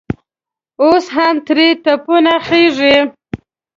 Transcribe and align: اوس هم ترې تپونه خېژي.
اوس 0.81 1.05
هم 1.15 1.35
ترې 1.45 1.67
تپونه 1.83 2.33
خېژي. 2.47 2.95